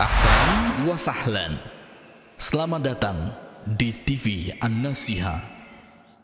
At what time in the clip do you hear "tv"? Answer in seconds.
3.92-4.48